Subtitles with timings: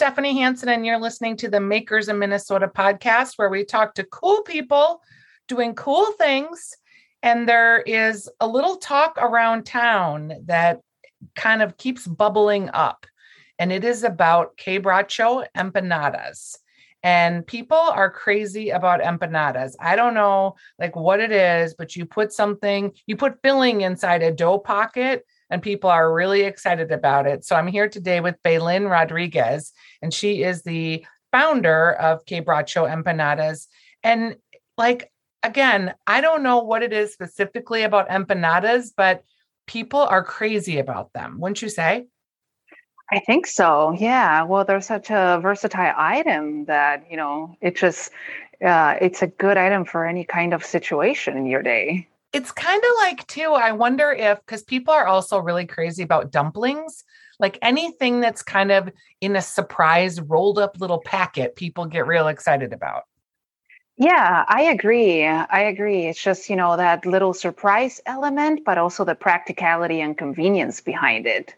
[0.00, 4.04] Stephanie Hansen, and you're listening to the Makers in Minnesota podcast, where we talk to
[4.04, 5.02] cool people
[5.46, 6.74] doing cool things.
[7.22, 10.80] And there is a little talk around town that
[11.36, 13.04] kind of keeps bubbling up,
[13.58, 16.56] and it is about quebracho empanadas.
[17.02, 19.74] And people are crazy about empanadas.
[19.78, 24.22] I don't know like what it is, but you put something, you put filling inside
[24.22, 27.44] a dough pocket and people are really excited about it.
[27.44, 33.66] So I'm here today with Baylin Rodriguez, and she is the founder of Quebracho Empanadas.
[34.02, 34.36] And
[34.78, 35.10] like,
[35.42, 39.22] again, I don't know what it is specifically about empanadas, but
[39.66, 42.06] people are crazy about them, wouldn't you say?
[43.12, 43.92] I think so.
[43.92, 44.44] Yeah.
[44.44, 48.12] Well, they're such a versatile item that, you know, it just,
[48.64, 52.82] uh, it's a good item for any kind of situation in your day it's kind
[52.82, 57.04] of like too i wonder if because people are also really crazy about dumplings
[57.40, 62.28] like anything that's kind of in a surprise rolled up little packet people get real
[62.28, 63.04] excited about.
[63.96, 66.06] Yeah i agree i agree.
[66.06, 71.26] It's just you know that little surprise element but also the practicality and convenience behind
[71.26, 71.54] it.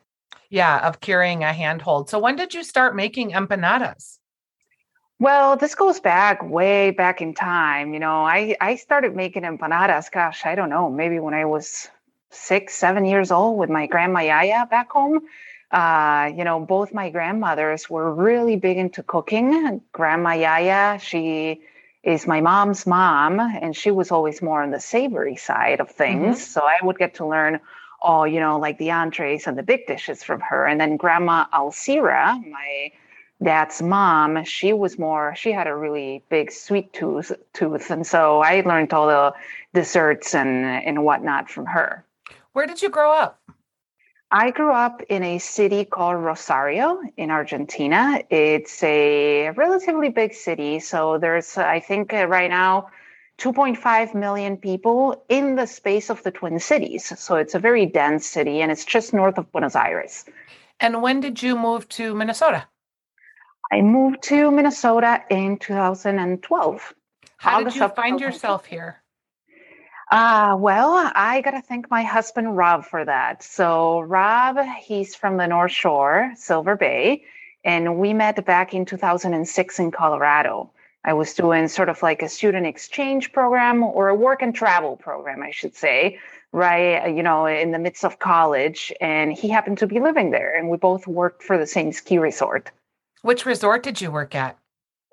[0.51, 2.09] Yeah of carrying a handhold.
[2.09, 4.19] So when did you start making empanadas
[5.23, 7.95] well, this goes back way back in time.
[7.95, 11.89] You know, I, I started making empanadas, gosh, I don't know, maybe when I was
[12.31, 15.21] six, seven years old with my grandma Yaya back home.
[15.71, 19.81] Uh, you know, both my grandmothers were really big into cooking.
[19.93, 21.61] Grandma Yaya, she
[22.03, 26.39] is my mom's mom, and she was always more on the savory side of things.
[26.39, 26.51] Mm-hmm.
[26.51, 27.61] So I would get to learn
[28.01, 30.67] all, you know, like the entrees and the big dishes from her.
[30.67, 32.91] And then Grandma Alcira, my
[33.43, 37.91] dad's mom, she was more, she had a really big sweet tooth, tooth.
[37.91, 39.35] And so I learned all the
[39.75, 42.05] desserts and, and whatnot from her.
[42.53, 43.41] Where did you grow up?
[44.31, 48.23] I grew up in a city called Rosario in Argentina.
[48.31, 50.81] It's a relatively big city.
[50.81, 52.89] So there's, I think, uh, right now,
[53.39, 57.13] 2.5 million people in the space of the Twin Cities.
[57.19, 60.25] So it's a very dense city and it's just north of Buenos Aires.
[60.81, 62.67] And when did you move to Minnesota?
[63.73, 66.95] I moved to Minnesota in 2012.
[67.39, 69.03] How August did you find yourself here?
[70.11, 73.43] Uh, well, I got to thank my husband, Rob, for that.
[73.43, 77.25] So, Rob, he's from the North Shore, Silver Bay,
[77.65, 80.71] and we met back in 2006 in Colorado.
[81.03, 84.99] I was doing sort of like a student exchange program or a work and travel
[84.99, 86.19] program, I should say,
[86.53, 87.07] right?
[87.07, 88.93] You know, in the midst of college.
[89.01, 92.19] And he happened to be living there, and we both worked for the same ski
[92.19, 92.71] resort.
[93.23, 94.59] Which resort did you work at?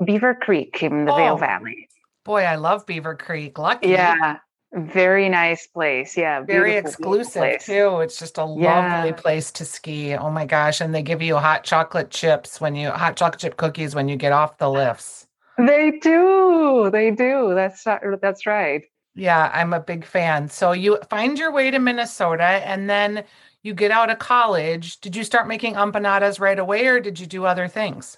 [0.04, 1.88] Beaver Creek in the oh, Vail Valley.
[2.26, 3.58] Boy, I love Beaver Creek.
[3.58, 3.90] Lucky.
[3.90, 4.38] Yeah.
[4.74, 6.16] Very nice place.
[6.16, 6.42] Yeah.
[6.42, 8.00] Very exclusive too.
[8.02, 8.98] It's just a yeah.
[8.98, 10.16] lovely place to ski.
[10.16, 10.80] Oh my gosh.
[10.80, 14.16] And they give you hot chocolate chips when you hot chocolate chip cookies when you
[14.16, 15.28] get off the lifts.
[15.58, 16.90] They do.
[16.92, 17.54] They do.
[17.54, 17.84] That's
[18.22, 18.84] that's right.
[19.16, 20.48] Yeah, I'm a big fan.
[20.50, 23.24] So you find your way to Minnesota and then
[23.64, 27.28] you get out of college, did you start making empanadas right away or did you
[27.28, 28.18] do other things?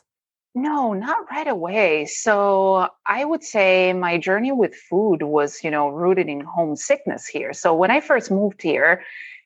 [0.54, 2.06] No, not right away.
[2.06, 7.54] So I would say my journey with food was, you know, rooted in homesickness here.
[7.54, 9.04] So when I first moved here,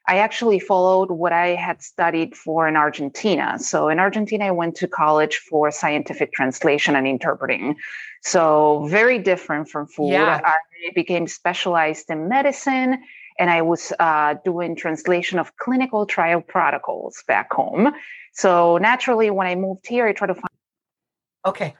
[0.08, 3.58] I actually followed what I had studied for in Argentina.
[3.60, 7.76] So in Argentina, I went to college for scientific translation and interpreting.
[8.22, 10.12] So very different from food.
[10.12, 10.42] Yeah.
[10.44, 13.04] I became specialized in medicine
[13.38, 17.94] and I was uh, doing translation of clinical trial protocols back home.
[18.34, 20.50] So naturally, when I moved here, I tried to find.
[21.46, 21.76] Okay.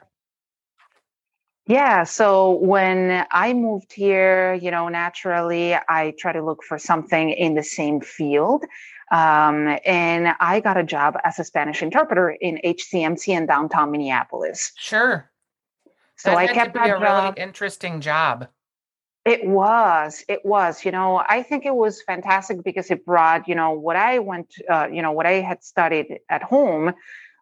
[1.66, 2.04] Yeah.
[2.04, 7.54] So when I moved here, you know, naturally, I try to look for something in
[7.54, 8.64] the same field.
[9.10, 14.72] Um, and I got a job as a Spanish interpreter in HCMC in downtown Minneapolis.
[14.76, 15.30] Sure.
[16.16, 17.02] So that I kept that a job.
[17.02, 18.48] really interesting job.
[19.26, 23.56] It was, it was, you know, I think it was fantastic because it brought, you
[23.56, 26.94] know, what I went, uh, you know, what I had studied at home,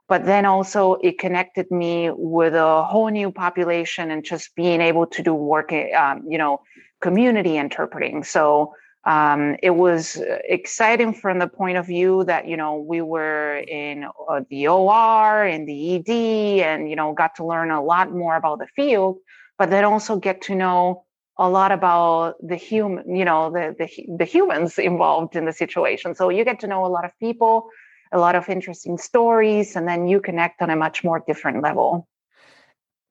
[0.08, 5.06] but then also it connected me with a whole new population and just being able
[5.08, 6.62] to do work, eh, um, you know,
[7.02, 8.24] community interpreting.
[8.24, 8.72] So
[9.04, 14.06] um, it was exciting from the point of view that, you know, we were in
[14.26, 18.36] uh, the OR and the ED and, you know, got to learn a lot more
[18.36, 19.18] about the field,
[19.58, 21.04] but then also get to know
[21.36, 26.14] a lot about the human, you know, the, the, the humans involved in the situation.
[26.14, 27.68] So you get to know a lot of people,
[28.12, 32.06] a lot of interesting stories, and then you connect on a much more different level.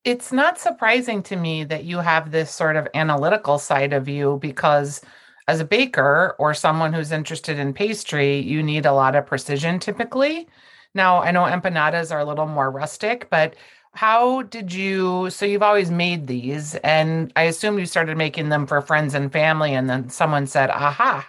[0.03, 4.37] It's not surprising to me that you have this sort of analytical side of you
[4.41, 5.01] because
[5.47, 9.79] as a baker or someone who's interested in pastry, you need a lot of precision
[9.79, 10.47] typically
[10.95, 13.55] Now, I know empanadas are a little more rustic, but
[13.93, 15.29] how did you?
[15.29, 19.31] So, you've always made these, and I assume you started making them for friends and
[19.31, 21.27] family, and then someone said, aha.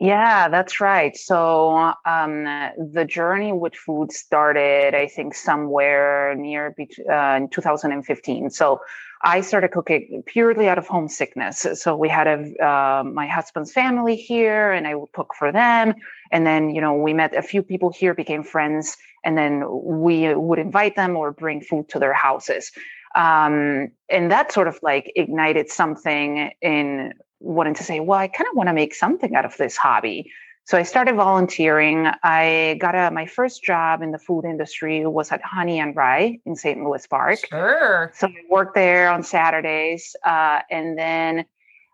[0.00, 1.14] Yeah, that's right.
[1.14, 2.44] So um,
[2.92, 6.74] the journey with food started, I think, somewhere near
[7.12, 8.48] uh, in 2015.
[8.48, 8.80] So
[9.22, 11.66] I started cooking purely out of homesickness.
[11.74, 15.94] So we had a uh, my husband's family here, and I would cook for them.
[16.32, 20.34] And then you know we met a few people here, became friends, and then we
[20.34, 22.72] would invite them or bring food to their houses.
[23.14, 28.48] Um, and that sort of like ignited something in wanting to say, well, I kind
[28.48, 30.30] of want to make something out of this hobby.
[30.64, 32.08] So I started volunteering.
[32.22, 36.38] I got a, my first job in the food industry was at Honey and Rye
[36.46, 36.84] in St.
[36.84, 37.38] Louis Park.
[37.48, 38.12] Sure.
[38.14, 41.44] So I worked there on Saturdays, uh, and then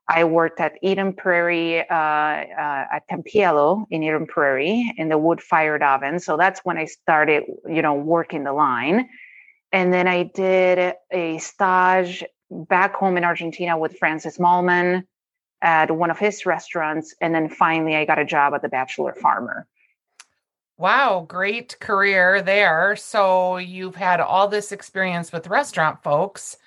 [0.09, 5.83] I worked at Eden Prairie uh, uh, at Tempiello in Eden Prairie in the wood-fired
[5.83, 6.21] oven.
[6.21, 9.09] So that's when I started, you know, working the line.
[9.73, 15.05] And then I did a stage back home in Argentina with Francis Mallmann
[15.61, 17.15] at one of his restaurants.
[17.21, 19.67] And then finally, I got a job at The Bachelor Farmer.
[20.79, 22.95] Wow, great career there.
[22.97, 26.59] So you've had all this experience with restaurant folks,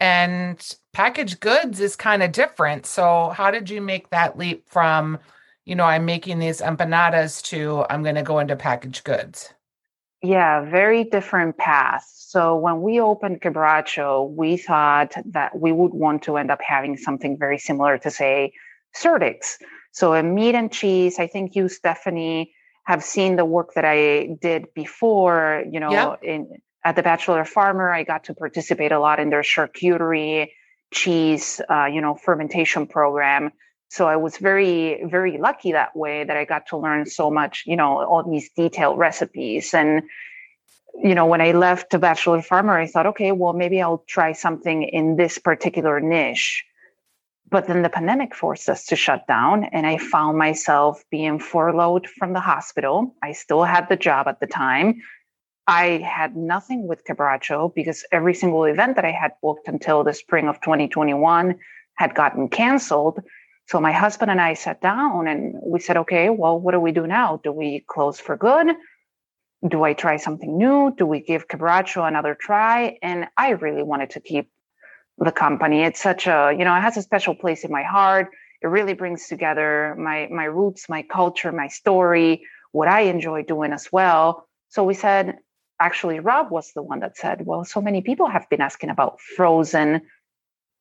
[0.00, 2.86] and packaged goods is kind of different.
[2.86, 5.18] So, how did you make that leap from,
[5.64, 9.52] you know, I'm making these empanadas to I'm going to go into packaged goods?
[10.22, 12.06] Yeah, very different path.
[12.30, 16.96] So when we opened Quebracho, we thought that we would want to end up having
[16.96, 18.52] something very similar to say
[18.94, 19.58] Surdyk's.
[19.92, 21.18] So a meat and cheese.
[21.18, 22.54] I think you, Stephanie,
[22.84, 25.64] have seen the work that I did before.
[25.70, 29.42] You know, in at the Bachelor Farmer, I got to participate a lot in their
[29.42, 30.50] charcuterie
[30.92, 33.52] cheese, uh, you know, fermentation program.
[33.88, 37.64] So I was very, very lucky that way that I got to learn so much,
[37.66, 40.02] you know, all these detailed recipes and
[41.02, 44.32] you know, when I left the Bachelor Farmer, I thought, okay, well, maybe I'll try
[44.32, 46.64] something in this particular niche.
[47.48, 52.06] But then the pandemic forced us to shut down, and I found myself being furloughed
[52.06, 53.14] from the hospital.
[53.22, 55.02] I still had the job at the time.
[55.70, 60.12] I had nothing with Quebracho because every single event that I had booked until the
[60.12, 61.56] spring of 2021
[61.94, 63.20] had gotten canceled.
[63.68, 66.90] So my husband and I sat down and we said, okay, well, what do we
[66.90, 67.40] do now?
[67.44, 68.74] Do we close for good?
[69.68, 70.94] do I try something new?
[70.96, 72.96] Do we give Quebracho another try?
[73.02, 74.50] And I really wanted to keep
[75.18, 75.82] the company.
[75.82, 78.28] It's such a, you know, it has a special place in my heart.
[78.62, 83.72] It really brings together my my roots, my culture, my story, what I enjoy doing
[83.72, 84.46] as well.
[84.70, 85.38] So we said,
[85.80, 89.20] actually, Rob was the one that said, well, so many people have been asking about
[89.20, 90.02] frozen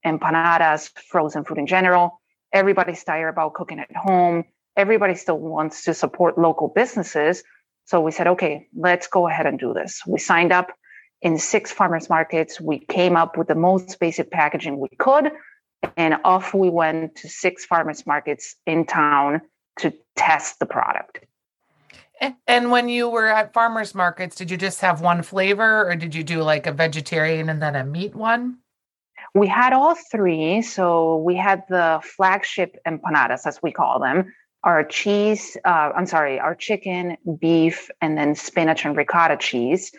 [0.05, 2.21] empanadas, frozen food in general.
[2.53, 4.43] Everybody's tired about cooking at home.
[4.75, 7.43] Everybody still wants to support local businesses.
[7.85, 10.01] So we said, okay, let's go ahead and do this.
[10.05, 10.71] We signed up
[11.21, 12.61] in six farmers markets.
[12.61, 15.31] We came up with the most basic packaging we could,
[15.97, 19.41] and off we went to six farmers markets in town
[19.79, 21.25] to test the product.
[22.47, 26.13] And when you were at farmers markets, did you just have one flavor or did
[26.13, 28.57] you do like a vegetarian and then a meat one?
[29.33, 30.61] We had all three.
[30.61, 36.39] So we had the flagship empanadas, as we call them, our cheese, uh, I'm sorry,
[36.39, 39.91] our chicken, beef, and then spinach and ricotta cheese.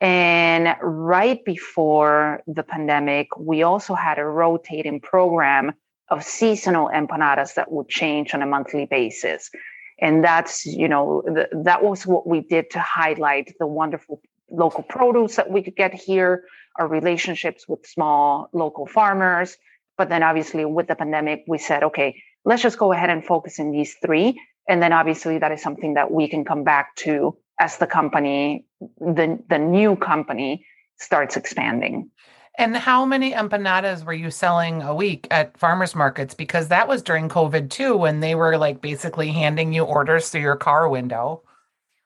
[0.00, 5.72] And right before the pandemic, we also had a rotating program
[6.08, 9.50] of seasonal empanadas that would change on a monthly basis.
[9.98, 14.82] And that's, you know, the, that was what we did to highlight the wonderful local
[14.82, 16.44] produce that we could get here,
[16.78, 19.56] our relationships with small local farmers.
[19.96, 23.58] But then obviously with the pandemic, we said, okay, let's just go ahead and focus
[23.58, 24.40] in these three.
[24.68, 28.66] And then obviously that is something that we can come back to as the company,
[28.98, 30.66] the, the new company
[30.98, 32.10] starts expanding.
[32.58, 36.34] And how many empanadas were you selling a week at farmers markets?
[36.34, 40.40] Because that was during COVID too, when they were like basically handing you orders through
[40.40, 41.42] your car window.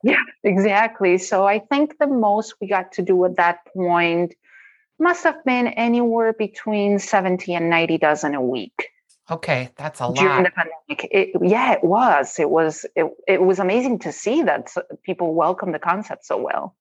[0.03, 1.19] Yeah, exactly.
[1.19, 4.35] So I think the most we got to do at that point
[4.99, 8.89] must have been anywhere between 70 and 90 dozen a week.
[9.31, 10.17] Okay, that's a lot.
[10.17, 12.39] During the pandemic, it, yeah, it was.
[12.41, 12.85] It was.
[12.97, 16.75] It, it was amazing to see that people welcomed the concept so well.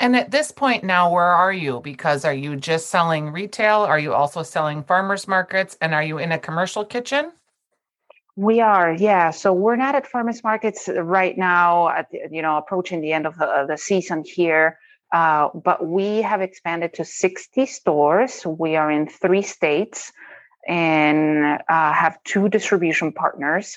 [0.00, 1.80] And at this point now, where are you?
[1.82, 3.80] Because are you just selling retail?
[3.80, 5.76] Are you also selling farmers markets?
[5.80, 7.32] And are you in a commercial kitchen?
[8.36, 9.30] We are, yeah.
[9.32, 11.88] So we're not at farmers markets right now.
[11.88, 14.78] At you know, approaching the end of the, the season here,
[15.12, 18.46] uh, but we have expanded to sixty stores.
[18.46, 20.12] We are in three states
[20.68, 23.76] and uh, have two distribution partners.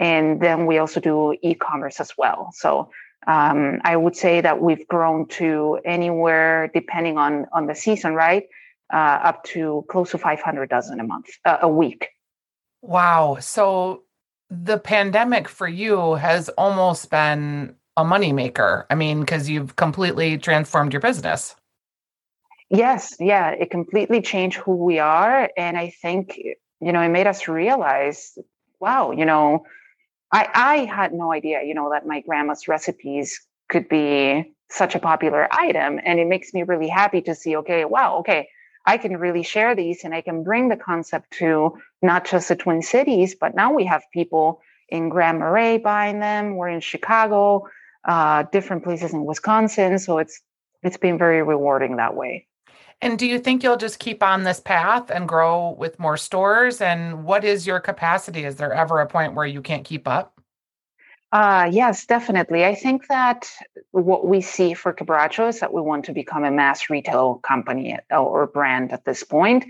[0.00, 2.50] And then we also do e commerce as well.
[2.54, 2.90] So
[3.26, 8.44] Um, I would say that we've grown to anywhere, depending on on the season, right,
[8.92, 12.08] uh, up to close to 500 dozen a month, uh, a week.
[12.82, 13.38] Wow.
[13.40, 14.02] So
[14.50, 18.84] the pandemic for you has almost been a moneymaker.
[18.90, 21.54] I mean, because you've completely transformed your business.
[22.68, 25.50] Yes, yeah, it completely changed who we are.
[25.56, 26.38] And I think,
[26.80, 28.36] you know, it made us realize,
[28.80, 29.64] wow, you know,
[30.32, 34.98] I, I had no idea, you know, that my grandma's recipes could be such a
[34.98, 36.00] popular item.
[36.04, 38.48] And it makes me really happy to see, okay, wow, okay,
[38.86, 42.56] I can really share these and I can bring the concept to not just the
[42.56, 46.56] Twin Cities, but now we have people in Grand Marais buying them.
[46.56, 47.68] We're in Chicago,
[48.06, 49.98] uh, different places in Wisconsin.
[49.98, 50.40] So it's
[50.82, 52.48] it's been very rewarding that way.
[53.02, 56.80] And do you think you'll just keep on this path and grow with more stores?
[56.80, 58.44] And what is your capacity?
[58.44, 60.40] Is there ever a point where you can't keep up?
[61.32, 62.64] Uh, yes, definitely.
[62.64, 63.50] I think that
[63.90, 67.98] what we see for Quebracho is that we want to become a mass retail company
[68.10, 69.64] or brand at this point,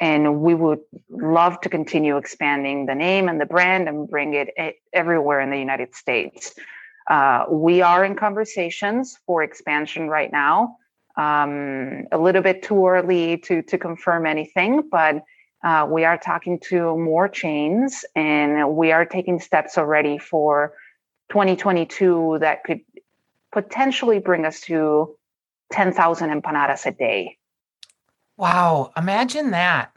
[0.00, 0.80] And we would
[1.10, 5.58] love to continue expanding the name and the brand and bring it everywhere in the
[5.58, 6.54] United States.
[7.10, 10.76] Uh, we are in conversations for expansion right now
[11.18, 15.24] um, a little bit too early to to confirm anything, but
[15.64, 20.72] uh, we are talking to more chains, and we are taking steps already for
[21.30, 22.80] 2022 that could
[23.50, 25.16] potentially bring us to
[25.72, 27.36] 10,000 empanadas a day.
[28.36, 28.92] Wow!
[28.96, 29.90] Imagine that.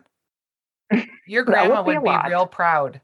[1.27, 2.99] Your grandma would, would be, be real proud.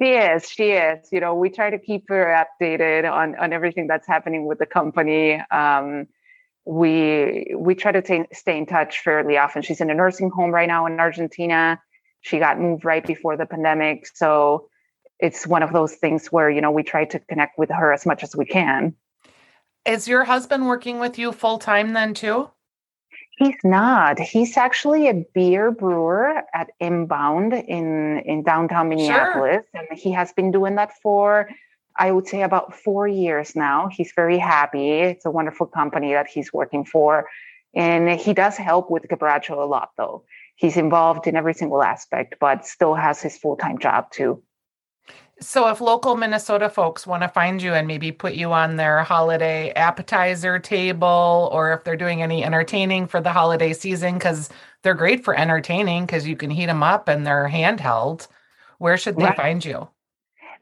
[0.00, 0.50] She is.
[0.50, 1.08] She is.
[1.10, 4.66] You know, we try to keep her updated on on everything that's happening with the
[4.66, 5.42] company.
[5.50, 6.08] Um,
[6.66, 9.62] we we try to t- stay in touch fairly often.
[9.62, 11.80] She's in a nursing home right now in Argentina.
[12.22, 14.68] She got moved right before the pandemic, so
[15.18, 18.06] it's one of those things where you know we try to connect with her as
[18.06, 18.94] much as we can.
[19.84, 22.50] Is your husband working with you full time then too?
[23.36, 24.18] He's not.
[24.18, 29.84] He's actually a beer brewer at Inbound in in downtown Minneapolis, sure.
[29.90, 31.48] and he has been doing that for
[31.96, 33.88] I would say about four years now.
[33.88, 34.90] He's very happy.
[34.90, 37.28] It's a wonderful company that he's working for.
[37.74, 40.24] And he does help with Quebracho a lot, though.
[40.56, 44.42] He's involved in every single aspect, but still has his full time job too.
[45.40, 49.02] So, if local Minnesota folks want to find you and maybe put you on their
[49.02, 54.48] holiday appetizer table, or if they're doing any entertaining for the holiday season, because
[54.82, 58.28] they're great for entertaining because you can heat them up and they're handheld,
[58.78, 59.36] where should they right.
[59.36, 59.88] find you?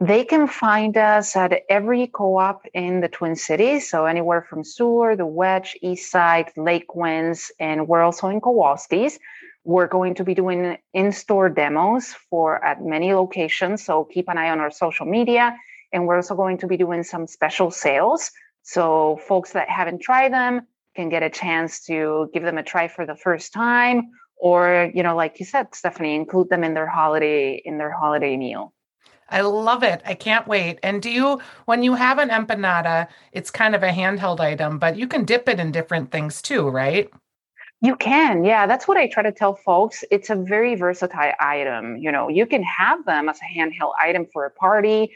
[0.04, 5.20] They can find us at every co-op in the Twin Cities, so anywhere from Seward,
[5.20, 9.20] the Wedge, East Side, Lakewinds, and we're also in Kowalski's.
[9.62, 14.50] We're going to be doing in-store demos for at many locations, so keep an eye
[14.50, 15.56] on our social media.
[15.92, 18.32] And we're also going to be doing some special sales,
[18.64, 20.62] so folks that haven't tried them
[20.96, 25.04] can get a chance to give them a try for the first time, or you
[25.04, 28.74] know, like you said, Stephanie, include them in their holiday in their holiday meal.
[29.28, 30.02] I love it.
[30.04, 30.78] I can't wait.
[30.82, 34.96] And do you, when you have an empanada, it's kind of a handheld item, but
[34.96, 37.10] you can dip it in different things too, right?
[37.80, 38.44] You can.
[38.44, 40.04] Yeah, that's what I try to tell folks.
[40.10, 41.96] It's a very versatile item.
[41.96, 45.12] You know, you can have them as a handheld item for a party,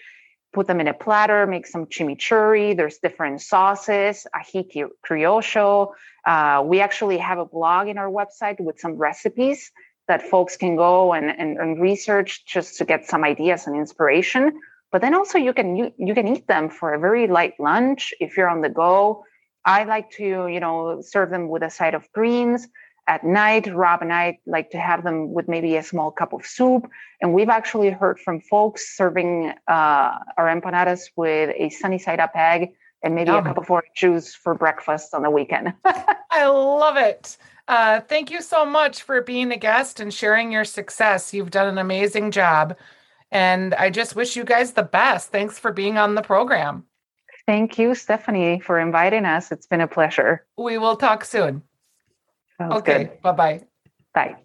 [0.53, 2.77] put them in a platter, make some chimichurri.
[2.77, 5.93] There's different sauces, ají criollo.
[6.27, 9.71] Uh, we actually have a blog in our website with some recipes
[10.09, 14.61] that folks can go and, and, and research just to get some ideas and inspiration.
[14.93, 18.15] But then also you can you, you can eat them for a very light lunch
[18.21, 19.25] if you're on the go.
[19.65, 22.69] I like to, you know, serve them with a side of greens.
[23.09, 26.45] At night, Rob and I like to have them with maybe a small cup of
[26.45, 26.89] soup.
[27.21, 32.33] And we've actually heard from folks serving uh, our empanadas with a sunny side up
[32.35, 32.73] egg
[33.03, 33.45] and maybe Yum.
[33.45, 35.75] a cup of orange juice for breakfast on the weekend.
[36.37, 37.37] I love it.
[37.69, 41.35] Uh, thank you so much for being a guest and sharing your success.
[41.35, 42.76] You've done an amazing job.
[43.33, 45.33] And I just wish you guys the best.
[45.33, 46.85] Thanks for being on the program.
[47.47, 49.50] Thank you, Stephanie, for inviting us.
[49.50, 50.45] It's been a pleasure.
[50.57, 51.62] We will talk soon.
[52.59, 53.11] Sounds okay.
[53.23, 53.62] Bye-bye.
[54.14, 54.37] Bye.